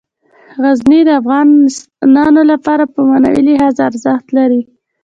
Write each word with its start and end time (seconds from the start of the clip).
غزني 0.63 0.99
د 1.05 1.09
افغانانو 1.19 2.41
لپاره 2.51 2.83
په 2.93 2.99
معنوي 3.09 3.41
لحاظ 3.47 3.75
ارزښت 3.87 4.27
لري. 4.37 4.61